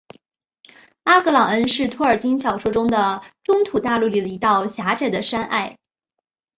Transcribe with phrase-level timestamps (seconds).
[1.03, 5.77] 阿格朗恩是托尔金小说的中土大陆里的一道狭窄的山隘。